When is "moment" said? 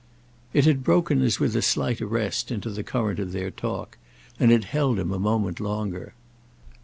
5.19-5.59